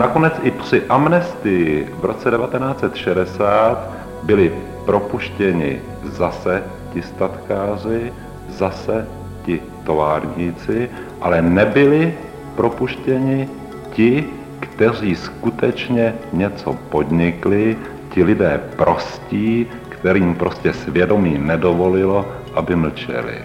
[0.00, 3.90] nakonec i při amnestii v roce 1960
[4.22, 4.52] byli
[4.84, 6.62] propuštěni zase
[6.92, 8.12] ti statkáři,
[8.48, 9.06] zase
[9.44, 10.88] ti továrníci,
[11.20, 12.14] ale nebyli
[12.56, 13.48] propuštěni
[13.92, 14.24] ti,
[14.60, 17.76] kteří skutečně něco podnikli,
[18.10, 23.38] ti lidé prostí, kterým prostě svědomí nedovolilo, aby mlčeli.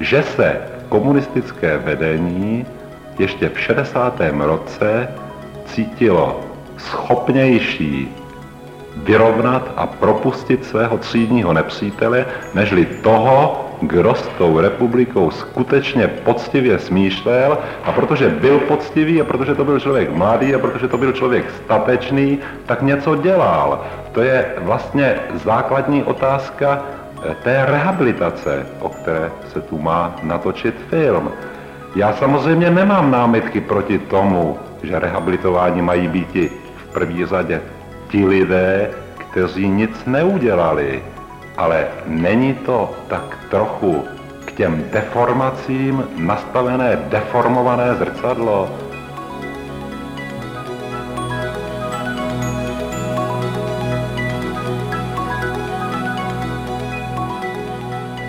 [0.00, 2.66] Že se komunistické vedení
[3.18, 4.20] ještě v 60.
[4.38, 5.08] roce
[5.74, 6.40] cítilo
[6.76, 8.08] schopnější
[8.96, 17.58] vyrovnat a propustit svého třídního nepřítele, nežli toho, kdo s tou republikou skutečně poctivě smýšlel
[17.84, 21.50] a protože byl poctivý a protože to byl člověk mladý a protože to byl člověk
[21.64, 23.84] statečný, tak něco dělal.
[24.12, 31.30] To je vlastně základní otázka eh, té rehabilitace, o které se tu má natočit film.
[31.96, 36.34] Já samozřejmě nemám námitky proti tomu, že rehabilitování mají být
[36.76, 37.62] v první řadě
[38.08, 38.90] ti lidé,
[39.30, 41.02] kteří nic neudělali,
[41.56, 44.04] ale není to tak trochu
[44.44, 48.70] k těm deformacím nastavené deformované zrcadlo?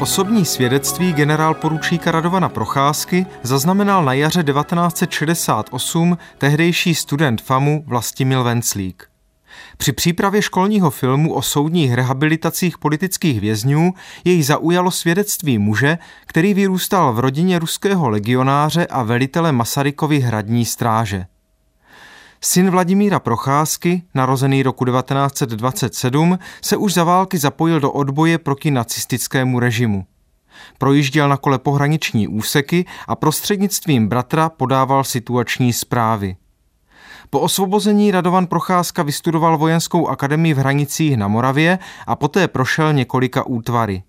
[0.00, 9.06] Osobní svědectví generál poručíka Radovana Procházky zaznamenal na jaře 1968 tehdejší student FAMu Vlastimil Venclík.
[9.76, 17.12] Při přípravě školního filmu o soudních rehabilitacích politických vězňů jej zaujalo svědectví muže, který vyrůstal
[17.12, 21.26] v rodině ruského legionáře a velitele Masarykovy hradní stráže.
[22.44, 29.60] Syn Vladimíra Procházky, narozený roku 1927, se už za války zapojil do odboje proti nacistickému
[29.60, 30.06] režimu.
[30.78, 36.36] Projížděl na kole pohraniční úseky a prostřednictvím bratra podával situační zprávy.
[37.30, 43.46] Po osvobození Radovan Procházka vystudoval vojenskou akademii v Hranicích na Moravě a poté prošel několika
[43.46, 44.02] útvary.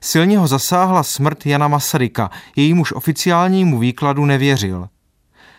[0.00, 4.88] Silně ho zasáhla smrt Jana Masaryka, jejímuž oficiálnímu výkladu nevěřil.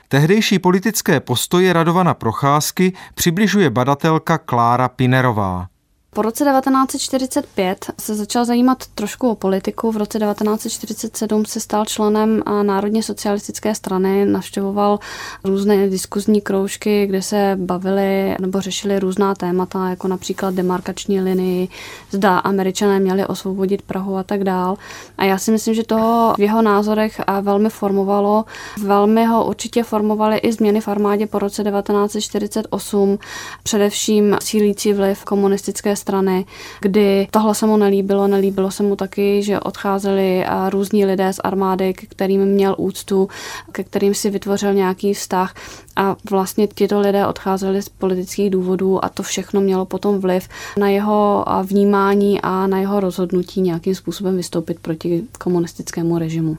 [0.07, 5.67] Tehdejší politické postoje Radovana Procházky přibližuje badatelka Klára Pinerová.
[6.15, 9.91] Po roce 1945 se začal zajímat trošku o politiku.
[9.91, 14.99] V roce 1947 se stal členem Národně socialistické strany, navštěvoval
[15.43, 21.67] různé diskuzní kroužky, kde se bavili nebo řešili různá témata, jako například demarkační linii,
[22.11, 24.77] zda američané měli osvobodit Prahu a tak dál.
[25.17, 28.45] A já si myslím, že to v jeho názorech velmi formovalo.
[28.83, 33.19] Velmi ho určitě formovaly i změny v armádě po roce 1948,
[33.63, 36.45] především sílící vliv komunistické strany,
[36.81, 38.27] kdy tohle se mu nelíbilo.
[38.27, 43.29] Nelíbilo se mu taky, že odcházeli různí lidé z armády, k kterým měl úctu,
[43.71, 45.53] ke kterým si vytvořil nějaký vztah
[45.95, 50.89] a vlastně tito lidé odcházeli z politických důvodů a to všechno mělo potom vliv na
[50.89, 56.57] jeho vnímání a na jeho rozhodnutí nějakým způsobem vystoupit proti komunistickému režimu.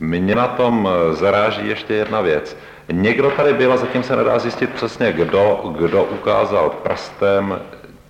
[0.00, 2.56] Mě na tom zaráží ještě jedna věc.
[2.92, 7.60] Někdo tady byl a zatím se nedá zjistit přesně, kdo, kdo ukázal prstem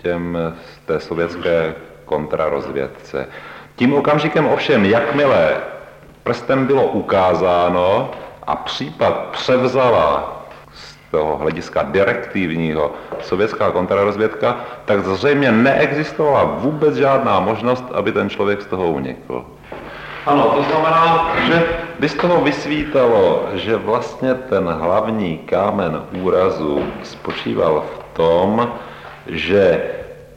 [0.05, 0.39] těm
[0.87, 3.29] té sovětské kontrarozvědce.
[3.77, 5.57] Tím okamžikem ovšem, jakmile
[6.23, 8.11] prstem bylo ukázáno
[8.47, 10.37] a případ převzala
[10.75, 18.63] z toho hlediska direktivního sovětská kontrarozvědka, tak zřejmě neexistovala vůbec žádná možnost, aby ten člověk
[18.63, 19.45] z toho unikl.
[20.27, 21.65] Ano, to znamená, že
[21.99, 28.73] by z toho vysvítalo, že vlastně ten hlavní kámen úrazu spočíval v tom,
[29.27, 29.94] že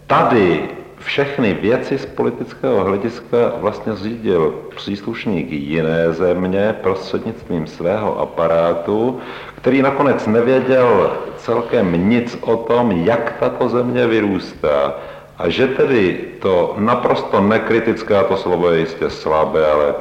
[0.08, 0.70] tady
[1.00, 9.20] všechny věci z politického hlediska vlastně řídil příslušník jiné země prostřednictvím svého aparátu,
[9.56, 14.96] který nakonec nevěděl celkem nic o tom, jak tato země vyrůstá.
[15.38, 19.96] A že tedy to naprosto nekritické, to slovo je jistě slabé, ale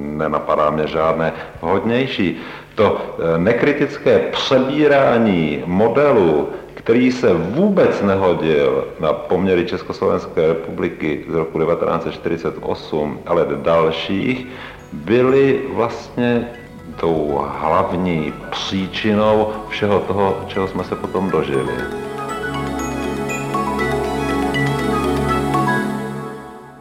[0.00, 1.32] nenapadá mě žádné
[1.62, 2.40] vhodnější,
[2.74, 6.48] to eh, nekritické přebírání modelu
[6.80, 14.46] který se vůbec nehodil na poměry Československé republiky z roku 1948, ale dalších,
[14.92, 16.48] byly vlastně
[17.00, 21.99] tou hlavní příčinou všeho toho, čeho jsme se potom dožili.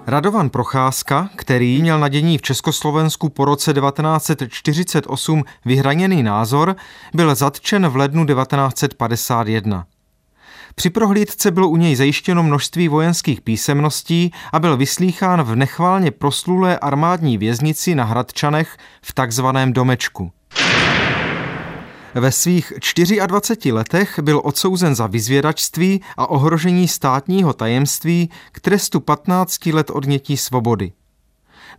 [0.10, 6.76] Radovan Procházka, který měl na dění v Československu po roce 1948 vyhraněný názor,
[7.14, 9.86] byl zatčen v lednu 1951.
[10.76, 16.80] Při prohlídce bylo u něj zajištěno množství vojenských písemností a byl vyslýchán v nechválně proslulé
[16.80, 20.32] armádní věznici na Hradčanech v takzvaném domečku.
[22.16, 22.74] Ve svých
[23.28, 30.38] 24 letech byl odsouzen za vyzvědačství a ohrožení státního tajemství k trestu 15 let odnětí
[30.38, 30.92] svobody.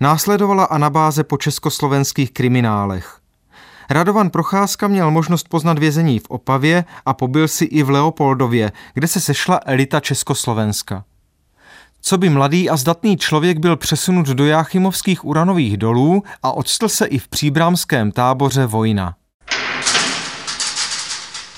[0.01, 3.21] Následovala anabáze po československých kriminálech.
[3.91, 9.09] Radovan Procházka měl možnost poznat vězení v Opavě a pobyl si i v Leopoldově, kde
[9.09, 11.05] se sešla elita Československa.
[12.01, 17.07] Co by mladý a zdatný člověk byl přesunut do Jáchymovských uranových dolů a odstl se
[17.07, 19.15] i v příbramském táboře Vojna.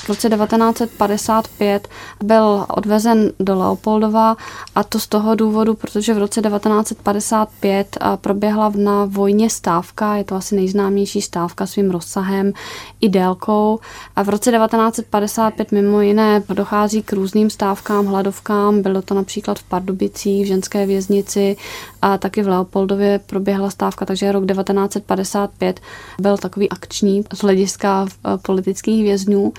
[0.02, 1.88] V roce 1955
[2.22, 4.36] byl odvezen do Leopoldova
[4.74, 10.34] a to z toho důvodu, protože v roce 1955 proběhla na vojně stávka, je to
[10.34, 12.52] asi nejznámější stávka svým rozsahem
[13.00, 13.78] i délkou.
[14.16, 19.62] A v roce 1955 mimo jiné dochází k různým stávkám, hladovkám, bylo to například v
[19.62, 21.56] Pardubicích, v ženské věznici
[22.02, 25.80] a taky v Leopoldově proběhla stávka, takže rok 1955
[26.20, 29.52] byl takový akční z hlediska eh, politických vězňů.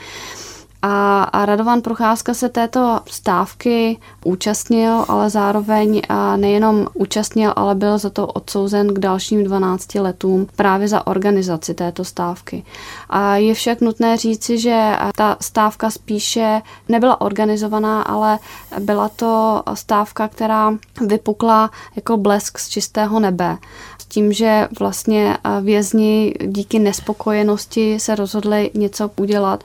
[0.85, 6.01] A, a Radovan Procházka se této stávky účastnil, ale zároveň
[6.35, 12.05] nejenom účastnil, ale byl za to odsouzen k dalším 12 letům právě za organizaci této
[12.05, 12.63] stávky.
[13.09, 18.39] A je však nutné říci, že ta stávka spíše nebyla organizovaná, ale
[18.79, 20.73] byla to stávka, která
[21.07, 23.57] vypukla jako blesk z čistého nebe.
[23.97, 29.63] S tím, že vlastně vězni díky nespokojenosti se rozhodli něco udělat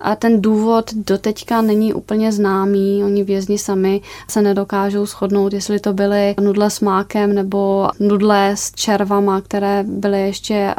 [0.00, 3.04] a ten důvod doteďka není úplně známý.
[3.04, 8.72] Oni vězni sami se nedokážou shodnout, jestli to byly nudle s mákem nebo nudle s
[8.72, 10.74] červama, které byly ještě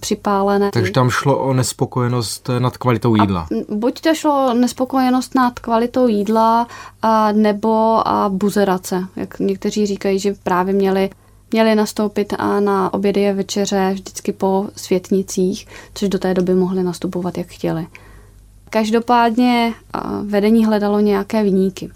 [0.00, 0.70] připálené.
[0.72, 3.40] Takže tam šlo o nespokojenost nad kvalitou jídla.
[3.40, 6.66] A buď to šlo o nespokojenost nad kvalitou jídla
[7.02, 11.10] a, nebo a buzerace, jak někteří říkají, že právě měli
[11.52, 16.82] měli nastoupit a na obědy a večeře vždycky po světnicích, což do té doby mohli
[16.82, 17.86] nastupovat, jak chtěli.
[18.70, 19.74] Každopádně
[20.22, 21.90] vedení hledalo nějaké vyníky.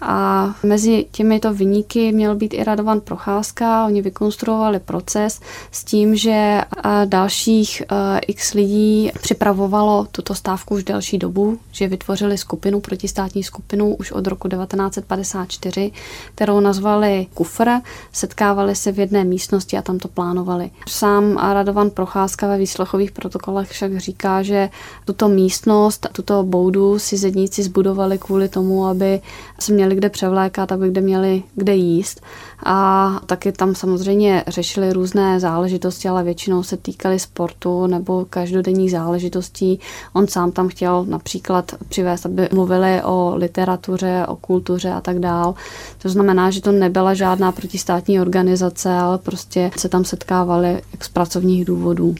[0.00, 3.86] A mezi těmito vyníky měl být i Radovan Procházka.
[3.86, 5.40] Oni vykonstruovali proces
[5.70, 6.60] s tím, že
[7.04, 7.82] dalších
[8.26, 14.26] x lidí připravovalo tuto stávku už delší dobu, že vytvořili skupinu, protistátní skupinu už od
[14.26, 15.92] roku 1954,
[16.34, 17.70] kterou nazvali Kufr.
[18.12, 20.70] Setkávali se v jedné místnosti a tam to plánovali.
[20.88, 24.68] Sám Radovan Procházka ve výslechových protokolech však říká, že
[25.04, 29.20] tuto místnost, tuto boudu si zedníci zbudovali kvůli tomu, aby
[29.60, 32.20] se měli kde převlékat, aby kde měli kde jíst.
[32.64, 39.80] A taky tam samozřejmě řešili různé záležitosti, ale většinou se týkaly sportu nebo každodenních záležitostí.
[40.12, 45.54] On sám tam chtěl například přivést, aby mluvili o literatuře, o kultuře a tak dál.
[46.02, 51.64] To znamená, že to nebyla žádná protistátní organizace, ale prostě se tam setkávali z pracovních
[51.64, 52.14] důvodů.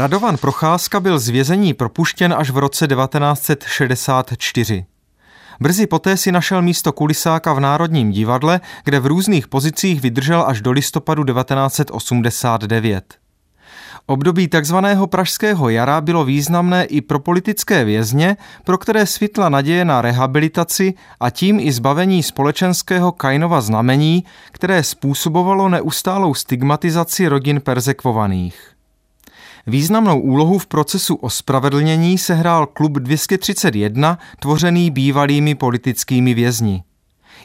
[0.00, 4.84] Radovan Procházka byl z vězení propuštěn až v roce 1964.
[5.60, 10.60] Brzy poté si našel místo kulisáka v Národním divadle, kde v různých pozicích vydržel až
[10.60, 13.14] do listopadu 1989.
[14.06, 20.02] Období takzvaného pražského jara bylo významné i pro politické vězně, pro které svitla naděje na
[20.02, 28.79] rehabilitaci a tím i zbavení společenského Kainova znamení, které způsobovalo neustálou stigmatizaci rodin perzekvovaných.
[29.70, 36.82] Významnou úlohu v procesu ospravedlnění sehrál klub 231, tvořený bývalými politickými vězni.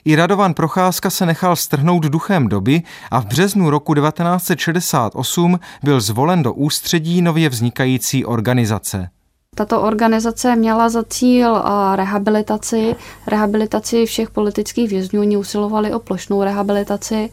[0.05, 6.43] I Radovan Procházka se nechal strhnout duchem doby a v březnu roku 1968 byl zvolen
[6.43, 9.09] do ústředí nově vznikající organizace.
[9.55, 11.63] Tato organizace měla za cíl
[11.95, 12.95] rehabilitaci,
[13.27, 15.21] rehabilitaci všech politických vězňů.
[15.21, 17.29] Oni usilovali o plošnou rehabilitaci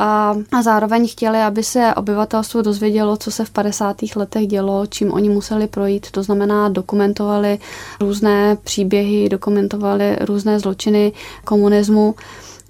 [0.00, 3.96] a, a zároveň chtěli, aby se obyvatelstvo dozvědělo, co se v 50.
[4.16, 6.10] letech dělo, čím oni museli projít.
[6.10, 7.58] To znamená, dokumentovali
[8.00, 11.12] různé příběhy, dokumentovali různé zločiny
[11.44, 12.14] komunismu.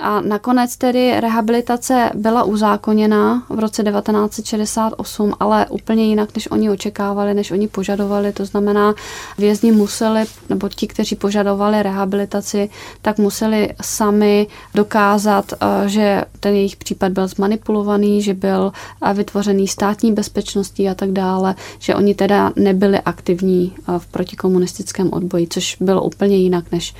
[0.00, 7.34] A nakonec tedy rehabilitace byla uzákoněna v roce 1968, ale úplně jinak, než oni očekávali,
[7.34, 8.32] než oni požadovali.
[8.32, 8.94] To znamená,
[9.38, 12.70] vězni museli, nebo ti, kteří požadovali rehabilitaci,
[13.02, 19.68] tak museli sami dokázat, eh, že ten jejich případ byl zmanipulovaný, že byl eh, vytvořený
[19.68, 25.76] státní bezpečností a tak dále, že oni teda nebyli aktivní eh, v protikomunistickém odboji, což
[25.80, 26.94] bylo úplně jinak, než,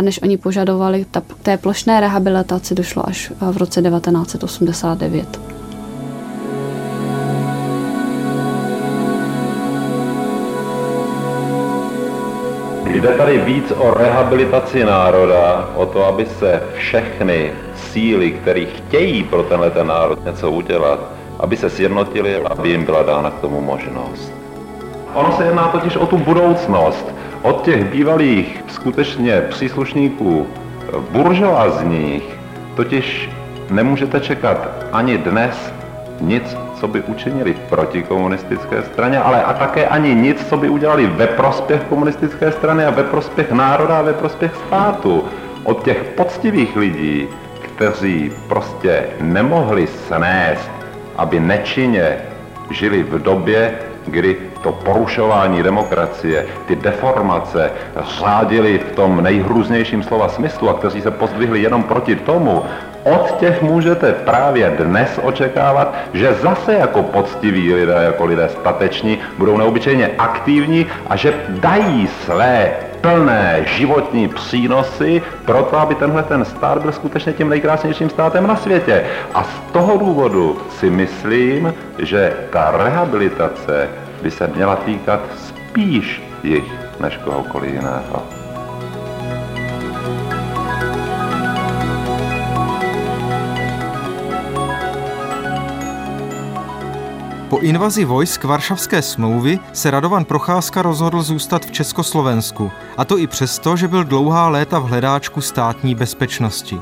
[0.00, 1.06] než oni požadovali.
[1.10, 5.40] Ta, té plošné rehabilitace rehabilitaci došlo až v roce 1989.
[12.86, 19.42] Jde tady víc o rehabilitaci národa, o to, aby se všechny síly, které chtějí pro
[19.42, 21.00] tenhle ten národ něco udělat,
[21.40, 24.32] aby se sjednotili, aby jim byla dána k tomu možnost.
[25.14, 27.06] Ono se jedná totiž o tu budoucnost.
[27.42, 30.46] Od těch bývalých skutečně příslušníků
[31.10, 32.38] buržoazních
[32.76, 33.30] totiž
[33.70, 35.72] nemůžete čekat ani dnes
[36.20, 41.06] nic, co by učinili proti komunistické straně, ale a také ani nic, co by udělali
[41.06, 45.24] ve prospěch komunistické strany a ve prospěch národa a ve prospěch státu.
[45.64, 47.28] Od těch poctivých lidí,
[47.62, 50.70] kteří prostě nemohli snést,
[51.16, 52.16] aby nečinně
[52.70, 53.74] žili v době,
[54.06, 57.70] kdy to porušování demokracie, ty deformace
[58.18, 62.62] řádili v tom nejhrůznějším slova smyslu a kteří se pozdvihli jenom proti tomu,
[63.04, 69.56] od těch můžete právě dnes očekávat, že zase jako poctiví lidé, jako lidé stateční, budou
[69.56, 76.82] neobyčejně aktivní a že dají své plné životní přínosy pro to, aby tenhle ten stát
[76.82, 79.04] byl skutečně tím nejkrásnějším státem na světě.
[79.34, 83.88] A z toho důvodu si myslím, že ta rehabilitace
[84.22, 88.22] by se měla týkat spíš jich než kohokoliv jiného.
[97.50, 103.26] Po invazi vojsk Varšavské smlouvy se Radovan Procházka rozhodl zůstat v Československu, a to i
[103.26, 106.80] přesto, že byl dlouhá léta v hledáčku státní bezpečnosti.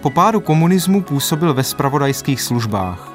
[0.00, 3.11] Po pádu komunismu působil ve spravodajských službách.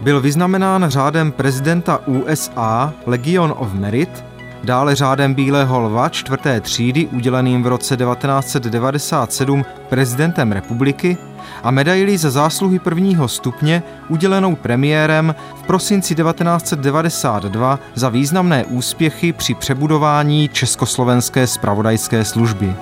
[0.00, 4.24] Byl vyznamenán řádem prezidenta USA Legion of Merit,
[4.64, 11.16] dále řádem Bílého lva čtvrté třídy uděleným v roce 1997 prezidentem republiky
[11.62, 19.54] a medaili za zásluhy prvního stupně udělenou premiérem v prosinci 1992 za významné úspěchy při
[19.54, 22.74] přebudování Československé spravodajské služby.